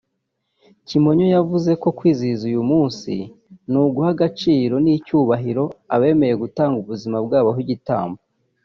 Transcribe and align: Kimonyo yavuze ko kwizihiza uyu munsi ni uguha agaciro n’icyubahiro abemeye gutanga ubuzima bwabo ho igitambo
Kimonyo 0.87 1.25
yavuze 1.35 1.71
ko 1.81 1.87
kwizihiza 1.97 2.43
uyu 2.51 2.61
munsi 2.71 3.13
ni 3.71 3.77
uguha 3.83 4.09
agaciro 4.15 4.75
n’icyubahiro 4.83 5.63
abemeye 5.95 6.33
gutanga 6.43 6.75
ubuzima 6.81 7.17
bwabo 7.25 7.49
ho 7.57 7.59
igitambo 7.65 8.19